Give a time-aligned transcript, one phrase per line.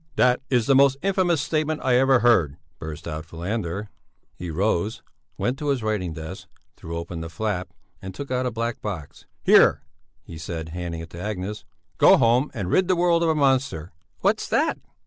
[0.15, 3.89] "That is the most infamous statement I ever heard!" burst out Falander.
[4.33, 5.03] He rose,
[5.37, 9.27] went to his writing desk, threw open the flap and took out a black box.
[9.43, 9.83] "Here,"
[10.23, 11.65] he said, handing it to Agnes;
[11.99, 13.91] "go home and rid the world of a monster."
[14.21, 14.79] "What's that?"